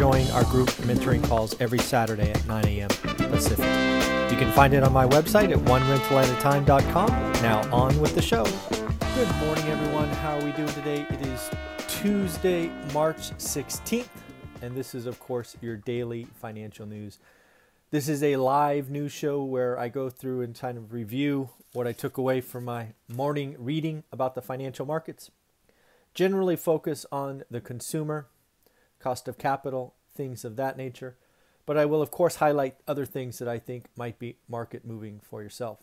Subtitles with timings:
[0.00, 2.88] join our group mentoring calls every Saturday at 9 a.m.
[2.88, 3.66] Pacific.
[4.32, 7.08] You can find it on my website at onerentalatatime.com.
[7.42, 8.44] Now on with the show.
[9.14, 10.08] Good morning, everyone.
[10.08, 11.06] How are we doing today?
[11.10, 11.50] It is
[11.86, 14.08] Tuesday, March 16th,
[14.62, 17.18] and this is, of course, your daily financial news.
[17.90, 21.86] This is a live news show where I go through and kind of review what
[21.86, 25.30] I took away from my morning reading about the financial markets.
[26.14, 28.28] Generally focus on the consumer,
[29.00, 31.16] cost of capital, things of that nature
[31.70, 35.20] but I will, of course, highlight other things that I think might be market moving
[35.20, 35.78] for yourself.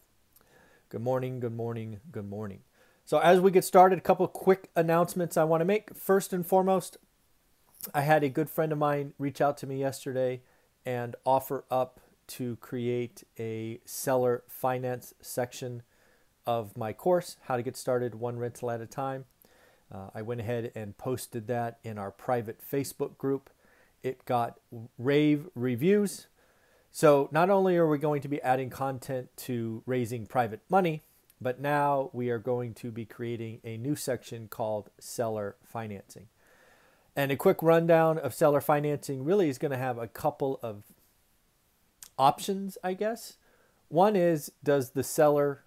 [0.89, 2.63] Good morning, good morning, good morning.
[3.05, 5.95] So, as we get started, a couple quick announcements I want to make.
[5.95, 6.97] First and foremost,
[7.93, 10.41] I had a good friend of mine reach out to me yesterday
[10.85, 15.83] and offer up to create a seller finance section
[16.45, 19.23] of my course, How to Get Started One Rental at a Time.
[19.93, 23.49] Uh, I went ahead and posted that in our private Facebook group.
[24.03, 24.59] It got
[24.97, 26.27] rave reviews.
[26.91, 31.03] So not only are we going to be adding content to raising private money,
[31.39, 36.27] but now we are going to be creating a new section called seller financing.
[37.15, 40.83] And a quick rundown of seller financing really is going to have a couple of
[42.17, 43.37] options, I guess.
[43.89, 45.63] One is does the seller,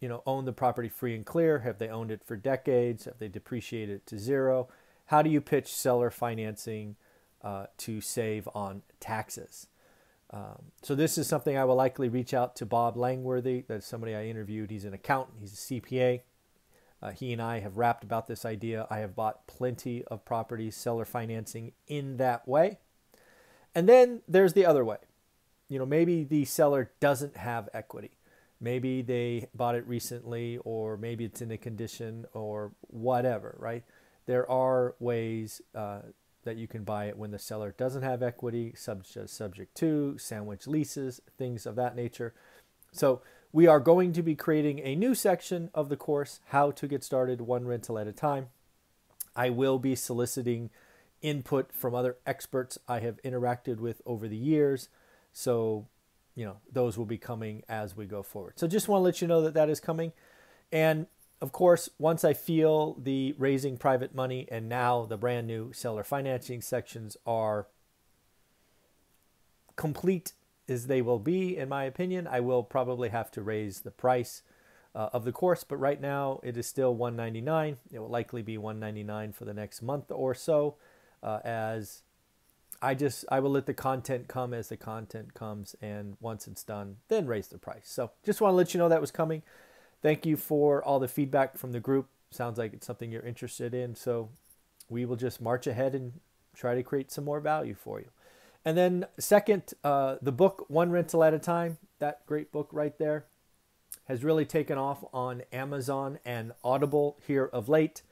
[0.00, 1.60] you know, own the property free and clear?
[1.60, 3.04] Have they owned it for decades?
[3.04, 4.68] Have they depreciated it to zero?
[5.06, 6.96] How do you pitch seller financing
[7.42, 9.66] uh, to save on taxes.
[10.30, 13.64] Um, so this is something I will likely reach out to Bob Langworthy.
[13.66, 14.70] That's somebody I interviewed.
[14.70, 15.38] He's an accountant.
[15.40, 16.20] He's a CPA.
[17.02, 18.86] Uh, he and I have rapped about this idea.
[18.90, 22.78] I have bought plenty of properties, seller financing in that way.
[23.74, 24.98] And then there's the other way.
[25.68, 28.10] You know, maybe the seller doesn't have equity.
[28.60, 33.84] Maybe they bought it recently, or maybe it's in a condition, or whatever, right?
[34.26, 36.00] There are ways uh,
[36.44, 40.66] that you can buy it when the seller doesn't have equity, subject, subject to, sandwich
[40.66, 42.34] leases, things of that nature.
[42.92, 43.22] So
[43.52, 47.02] we are going to be creating a new section of the course, How to Get
[47.02, 48.48] Started One Rental at a Time.
[49.34, 50.70] I will be soliciting
[51.22, 54.88] input from other experts I have interacted with over the years.
[55.32, 55.86] So,
[56.40, 58.54] you know, those will be coming as we go forward.
[58.56, 60.14] So just want to let you know that that is coming.
[60.72, 61.06] And
[61.42, 66.02] of course, once I feel the raising private money and now the brand new seller
[66.02, 67.66] financing sections are
[69.76, 70.32] complete
[70.66, 74.40] as they will be, in my opinion, I will probably have to raise the price
[74.94, 75.62] uh, of the course.
[75.62, 77.76] But right now, it is still 199.
[77.92, 80.76] It will likely be 199 for the next month or so,
[81.22, 82.00] uh, as
[82.82, 86.64] I just I will let the content come as the content comes, and once it's
[86.64, 87.84] done, then raise the price.
[87.84, 89.42] So just want to let you know that was coming.
[90.02, 92.08] Thank you for all the feedback from the group.
[92.30, 93.94] Sounds like it's something you're interested in.
[93.94, 94.30] So
[94.88, 96.12] we will just march ahead and
[96.54, 98.08] try to create some more value for you.
[98.64, 102.96] And then, second, uh, the book One Rental at a Time, that great book right
[102.98, 103.24] there,
[104.04, 108.02] has really taken off on Amazon and Audible here of late.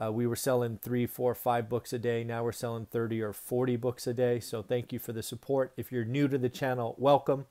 [0.00, 2.22] Uh, we were selling three, four, five books a day.
[2.22, 4.38] Now we're selling 30 or 40 books a day.
[4.38, 5.72] So thank you for the support.
[5.76, 7.46] If you're new to the channel, welcome.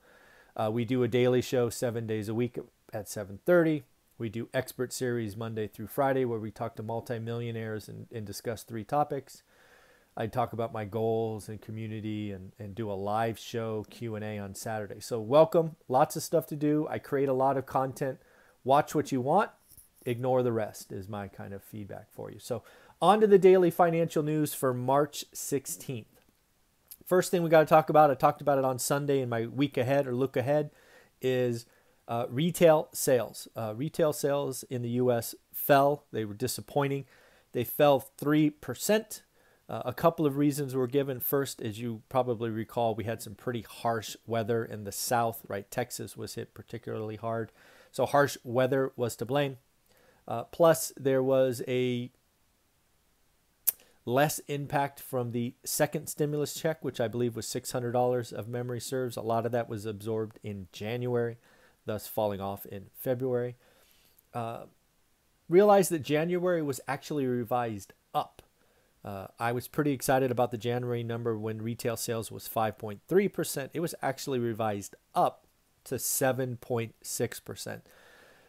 [0.56, 2.58] Uh, we do a daily show seven days a week
[2.92, 3.82] at 7.30
[4.18, 8.62] we do expert series monday through friday where we talk to multimillionaires and, and discuss
[8.62, 9.42] three topics
[10.16, 14.54] i talk about my goals and community and, and do a live show q&a on
[14.54, 18.18] saturday so welcome lots of stuff to do i create a lot of content
[18.64, 19.50] watch what you want
[20.08, 22.62] ignore the rest is my kind of feedback for you so
[23.00, 26.04] on to the daily financial news for march 16th
[27.04, 29.46] first thing we got to talk about i talked about it on sunday in my
[29.46, 30.70] week ahead or look ahead
[31.20, 31.66] is
[32.08, 33.46] uh, retail sales.
[33.54, 35.34] Uh, retail sales in the U.S.
[35.52, 36.04] fell.
[36.10, 37.04] They were disappointing.
[37.52, 39.20] They fell 3%.
[39.68, 41.20] Uh, a couple of reasons were given.
[41.20, 45.70] First, as you probably recall, we had some pretty harsh weather in the south, right?
[45.70, 47.52] Texas was hit particularly hard.
[47.92, 49.58] So, harsh weather was to blame.
[50.28, 52.12] Uh, plus, there was a
[54.04, 59.16] less impact from the second stimulus check, which I believe was $600 of memory serves.
[59.16, 61.38] A lot of that was absorbed in January
[61.88, 63.56] thus falling off in February.
[64.32, 64.66] Uh,
[65.48, 68.42] realized that January was actually revised up.
[69.04, 73.70] Uh, I was pretty excited about the January number when retail sales was 5.3%.
[73.72, 75.46] It was actually revised up
[75.84, 77.80] to 7.6%.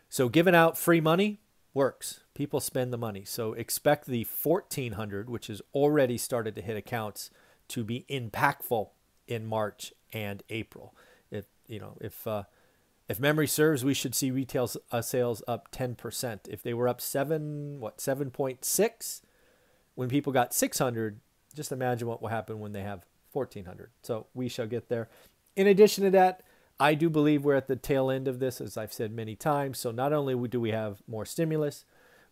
[0.09, 1.39] So giving out free money
[1.79, 2.19] works.
[2.33, 3.23] People spend the money.
[3.23, 7.31] So expect the 1400, which has already started to hit accounts,
[7.69, 8.89] to be impactful
[9.29, 10.93] in March and April.
[11.31, 12.43] If you know, if uh,
[13.07, 16.49] if memory serves, we should see retail uh, sales up 10%.
[16.49, 19.21] If they were up 7, what, 7.6
[19.95, 21.21] when people got 600,
[21.55, 23.91] just imagine what will happen when they have 1400.
[24.03, 25.07] So we shall get there.
[25.55, 26.43] In addition to that,
[26.79, 29.79] I do believe we're at the tail end of this, as I've said many times.
[29.79, 31.83] So not only do we have more stimulus,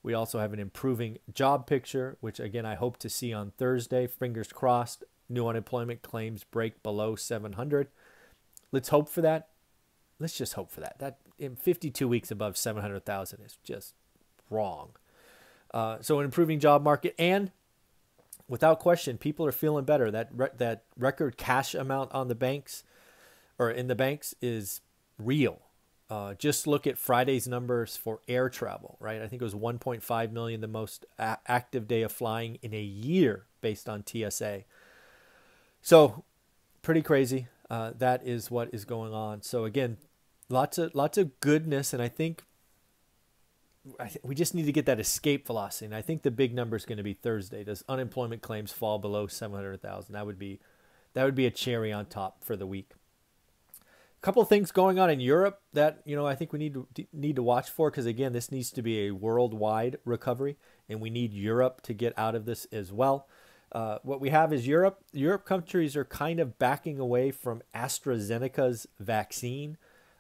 [0.02, 4.08] we also have an improving job picture, which again I hope to see on Thursday.
[4.08, 7.88] Fingers crossed, new unemployment claims break below 700.
[8.72, 9.50] Let's hope for that
[10.20, 11.00] let's just hope for that.
[11.00, 13.94] That in 52 weeks above 700,000 is just
[14.50, 14.92] wrong.
[15.74, 17.52] Uh, so an improving job market and
[18.48, 20.10] without question, people are feeling better.
[20.10, 22.84] That re- that record cash amount on the banks
[23.60, 24.82] or in the banks is
[25.18, 25.62] real.
[26.10, 29.22] Uh, just look at Friday's numbers for air travel, right?
[29.22, 32.82] I think it was 1.5 million, the most a- active day of flying in a
[32.82, 34.64] year based on TSA.
[35.82, 36.24] So,
[36.82, 37.48] pretty crazy.
[37.70, 39.42] Uh, that is what is going on.
[39.42, 39.98] So again,
[40.50, 42.44] lots of lots of goodness, and I think
[44.00, 45.86] I th- we just need to get that escape velocity.
[45.88, 47.64] And I think the big number is going to be Thursday.
[47.64, 50.14] Does unemployment claims fall below seven hundred thousand?
[50.14, 50.60] That would be
[51.14, 52.92] that would be a cherry on top for the week.
[54.28, 57.38] Couple things going on in Europe that you know I think we need to need
[57.38, 60.58] to watch for because again this needs to be a worldwide recovery
[60.90, 63.30] and we need Europe to get out of this as well.
[63.72, 65.02] Uh, what we have is Europe.
[65.14, 69.78] Europe countries are kind of backing away from AstraZeneca's vaccine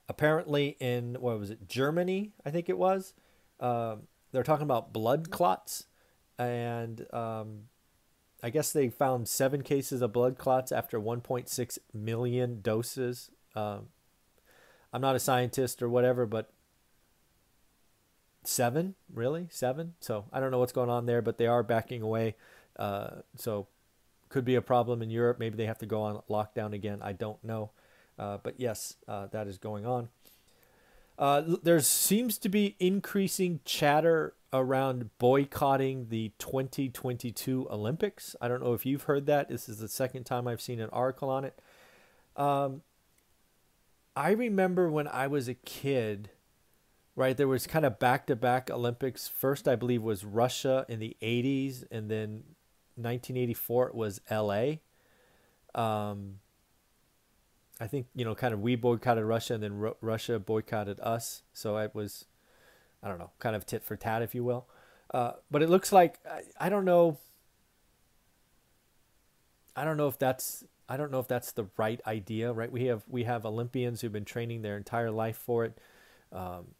[0.07, 3.13] apparently in what was it Germany I think it was
[3.59, 3.97] uh,
[4.31, 5.87] they're talking about blood clots
[6.39, 7.63] and um,
[8.41, 13.31] I guess they found seven cases of blood clots after 1.6 million doses.
[13.53, 13.87] Um,
[14.93, 16.51] I'm not a scientist or whatever, but
[18.43, 19.93] seven really seven.
[19.99, 22.35] So I don't know what's going on there, but they are backing away.
[22.77, 23.67] Uh, so
[24.29, 25.39] could be a problem in Europe.
[25.39, 26.99] Maybe they have to go on lockdown again.
[27.01, 27.71] I don't know.
[28.17, 30.09] Uh, but yes, uh, that is going on.
[31.19, 38.35] Uh, there seems to be increasing chatter around boycotting the 2022 Olympics.
[38.39, 39.49] I don't know if you've heard that.
[39.49, 41.59] This is the second time I've seen an article on it.
[42.35, 42.81] Um,
[44.17, 46.31] I remember when I was a kid,
[47.15, 47.37] right?
[47.37, 49.27] There was kind of back to back Olympics.
[49.27, 52.43] First, I believe, was Russia in the 80s, and then
[52.95, 54.77] 1984 it was LA.
[55.75, 56.39] Um,
[57.79, 61.43] I think you know, kind of we boycotted Russia, and then Ru- Russia boycotted us.
[61.53, 62.25] So it was,
[63.03, 64.65] I don't know, kind of tit for tat, if you will.
[65.13, 67.19] Uh, but it looks like I, I don't know.
[69.75, 72.71] I don't know if that's I don't know if that's the right idea, right?
[72.71, 75.77] We have we have Olympians who've been training their entire life for it.
[76.31, 76.75] Um,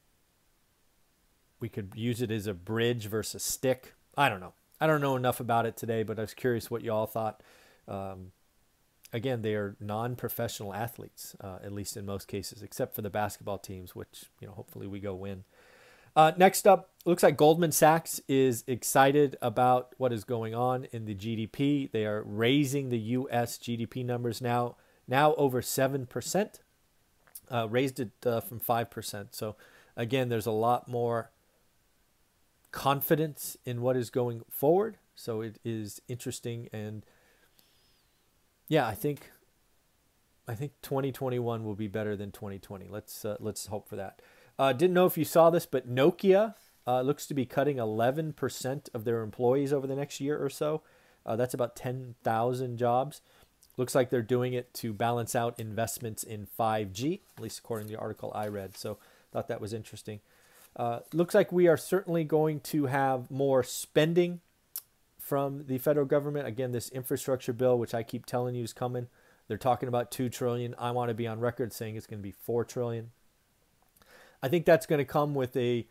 [1.59, 3.94] we could use it as a bridge versus stick.
[4.15, 4.54] I don't know.
[4.80, 7.42] I don't know enough about it today, but I was curious what y'all thought.
[7.88, 8.31] Um,
[9.12, 13.57] again, they are non-professional athletes, uh, at least in most cases, except for the basketball
[13.57, 15.44] teams, which you know hopefully we go win.
[16.17, 21.05] Uh, next up, looks like Goldman Sachs is excited about what is going on in
[21.05, 21.91] the GDP.
[21.91, 23.59] They are raising the U.S.
[23.59, 24.77] GDP numbers now,
[25.07, 26.61] now over seven percent.
[27.51, 29.36] Uh, raised it uh, from five percent.
[29.36, 29.57] So
[29.95, 31.29] again, there's a lot more
[32.71, 34.97] confidence in what is going forward.
[35.13, 37.05] So it is interesting and
[38.67, 39.29] yeah, I think
[40.47, 42.88] I think 2021 will be better than 2020.
[42.89, 44.19] Let's uh, let's hope for that.
[44.59, 46.55] Uh, didn't know if you saw this, but Nokia
[46.87, 50.81] uh, looks to be cutting 11% of their employees over the next year or so.
[51.25, 53.21] Uh, that's about 10,000 jobs.
[53.75, 57.93] Looks like they're doing it to balance out investments in 5G, at least according to
[57.93, 58.75] the article I read.
[58.77, 58.97] So
[59.31, 60.19] thought that was interesting.
[60.75, 64.41] Uh, looks like we are certainly going to have more spending
[65.19, 66.47] from the federal government.
[66.47, 69.07] Again, this infrastructure bill, which I keep telling you is coming.
[69.47, 70.75] They're talking about two trillion.
[70.77, 73.11] I want to be on record saying it's going to be four trillion.
[74.41, 75.88] I think that's going to come with a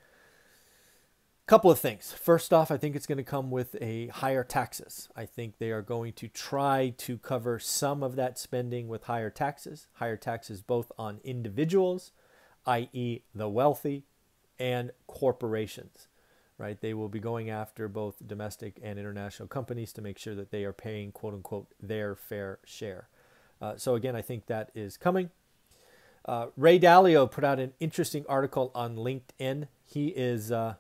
[1.47, 2.13] couple of things.
[2.13, 5.09] First off, I think it's going to come with a higher taxes.
[5.17, 9.31] I think they are going to try to cover some of that spending with higher
[9.31, 12.13] taxes, higher taxes both on individuals,
[12.67, 14.05] i.e., the wealthy,
[14.59, 16.09] and corporations
[16.59, 16.81] right?
[16.81, 20.65] They will be going after both domestic and international companies to make sure that they
[20.65, 23.09] are paying, quote unquote, their fair share.
[23.61, 25.31] Uh, so, again, I think that is coming.
[26.27, 29.69] Uh, Ray Dalio put out an interesting article on LinkedIn.
[29.85, 30.75] He is uh,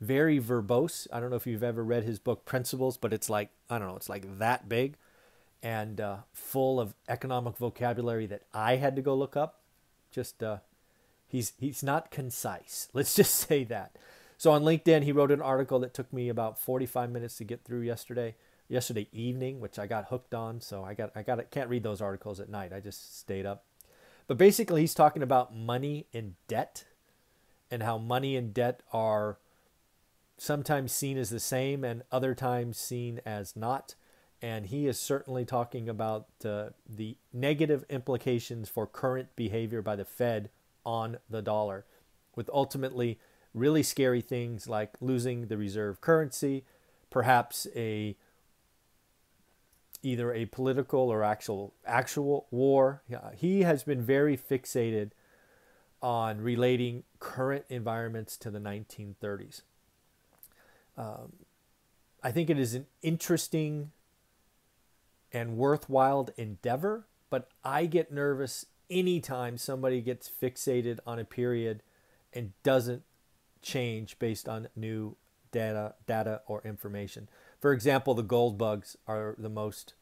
[0.00, 1.06] very verbose.
[1.12, 3.88] I don't know if you've ever read his book Principles, but it's like, I don't
[3.88, 4.96] know, it's like that big
[5.62, 9.60] and uh, full of economic vocabulary that I had to go look up.
[10.10, 10.58] Just uh,
[11.26, 12.88] he's he's not concise.
[12.94, 13.96] Let's just say that.
[14.38, 17.64] So on LinkedIn, he wrote an article that took me about 45 minutes to get
[17.64, 18.34] through yesterday,
[18.68, 20.60] yesterday evening, which I got hooked on.
[20.60, 22.72] So I got I got can't read those articles at night.
[22.72, 23.64] I just stayed up.
[24.26, 26.84] But basically, he's talking about money and debt,
[27.70, 29.38] and how money and debt are
[30.38, 33.94] sometimes seen as the same and other times seen as not.
[34.42, 40.04] And he is certainly talking about uh, the negative implications for current behavior by the
[40.04, 40.50] Fed
[40.84, 41.86] on the dollar,
[42.34, 43.18] with ultimately
[43.54, 46.64] really scary things like losing the reserve currency,
[47.10, 48.16] perhaps a
[50.02, 53.02] either a political or actual actual war.
[53.36, 55.10] He has been very fixated
[56.02, 59.62] on relating current environments to the 1930s.
[60.96, 61.32] Um,
[62.22, 63.92] I think it is an interesting
[65.32, 71.82] and worthwhile endeavor, but I get nervous anytime somebody gets fixated on a period
[72.32, 73.02] and doesn't
[73.62, 75.16] change based on new
[75.50, 77.28] data, data or information.
[77.66, 79.94] For example, the gold bugs are the most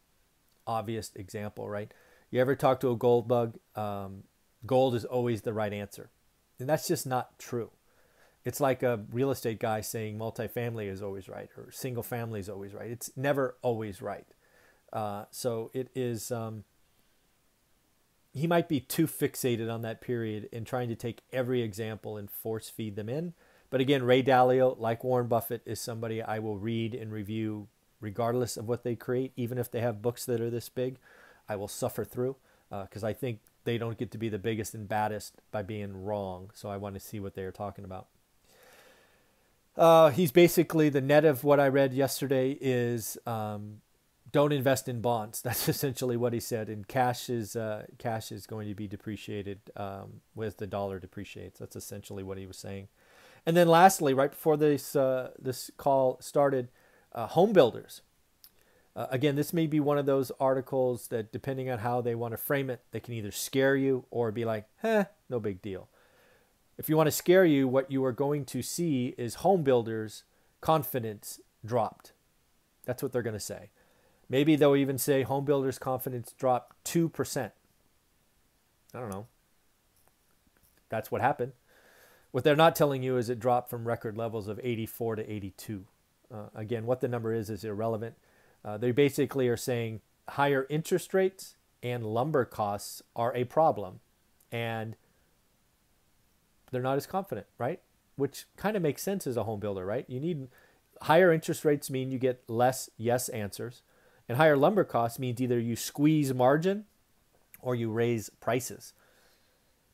[0.67, 1.91] obvious example, right?
[2.31, 3.57] You ever talk to a gold bug?
[3.75, 4.25] Um,
[4.67, 6.11] gold is always the right answer.
[6.59, 7.71] And that's just not true.
[8.45, 12.51] It's like a real estate guy saying multifamily is always right or single family is
[12.51, 12.91] always right.
[12.91, 14.27] It's never always right.
[14.93, 16.65] Uh, so it is, um,
[18.35, 22.31] he might be too fixated on that period in trying to take every example and
[22.31, 23.33] force feed them in
[23.75, 27.67] but again, Ray Dalio, like Warren Buffett, is somebody I will read and review
[28.01, 30.99] regardless of what they create, even if they have books that are this big.
[31.49, 32.37] I will suffer through
[32.71, 36.05] because uh, I think they don't get to be the biggest and baddest by being
[36.05, 36.51] wrong.
[36.55, 38.07] So I want to see what they are talking about.
[39.77, 43.81] Uh, he's basically the net of what I read yesterday is um,
[44.31, 45.43] don't invest in bonds.
[45.43, 46.69] That's essentially what he said.
[46.69, 51.59] And cash is uh, cash is going to be depreciated um, the dollar depreciates.
[51.59, 52.87] That's essentially what he was saying.
[53.47, 56.69] And then lastly, right before this uh, this call started,
[57.13, 58.03] uh, home builders.
[58.97, 62.33] Uh, again, this may be one of those articles that, depending on how they want
[62.33, 65.89] to frame it, they can either scare you or be like, "Heh, no big deal."
[66.79, 70.25] If you want to scare you, what you are going to see is home builders'
[70.61, 72.13] confidence dropped.
[72.85, 73.71] That's what they're going to say.
[74.29, 77.53] Maybe they'll even say home builders' confidence dropped two percent.
[78.95, 79.27] I don't know.
[80.89, 81.53] That's what happened.
[82.35, 85.87] What they're not telling you is it dropped from record levels of 84 to 82.
[86.35, 88.17] Uh, again, what the number is is irrelevant.
[88.65, 90.01] Uh, they basically are saying
[90.31, 94.01] higher interest rates and lumber costs are a problem,
[94.51, 94.97] and
[96.73, 97.81] they're not as confident, right?
[98.17, 100.05] Which kind of makes sense as a home builder, right?
[100.09, 100.49] You need
[101.03, 103.83] higher interest rates mean you get less yes answers,
[104.29, 106.87] and higher lumber costs means either you squeeze margin
[107.63, 108.93] or you raise prices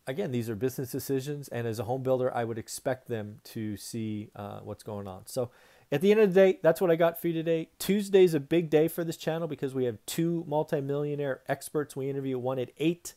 [0.06, 3.76] again, these are business decisions, and as a home builder, I would expect them to
[3.76, 5.26] see uh, what's going on.
[5.26, 5.50] So,
[5.92, 7.68] at the end of the day, that's what I got for you today.
[7.78, 11.96] Tuesday's a big day for this channel because we have two multimillionaire experts.
[11.96, 13.14] We interview one at eight,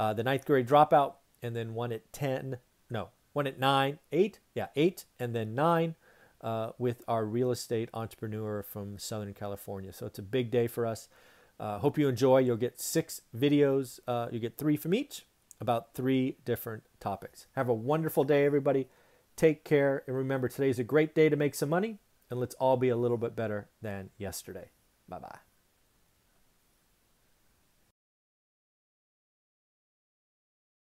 [0.00, 2.58] uh, the ninth grade dropout, and then one at ten.
[2.90, 5.94] No, one at nine, eight, yeah, eight, and then nine.
[6.42, 9.92] Uh, with our real estate entrepreneur from Southern California.
[9.92, 11.08] So it's a big day for us.
[11.58, 12.38] Uh, hope you enjoy.
[12.38, 13.98] You'll get six videos.
[14.06, 15.24] Uh, you get three from each
[15.60, 17.46] about three different topics.
[17.56, 18.88] Have a wonderful day, everybody.
[19.36, 20.02] Take care.
[20.06, 21.98] And remember, today's a great day to make some money,
[22.30, 24.70] and let's all be a little bit better than yesterday.
[25.08, 25.45] Bye bye.